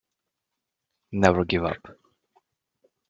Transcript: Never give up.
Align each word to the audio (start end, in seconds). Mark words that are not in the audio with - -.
Never 1.11 1.45
give 1.45 1.63
up. 1.63 1.95